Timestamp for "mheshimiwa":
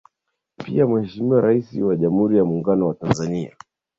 0.87-1.41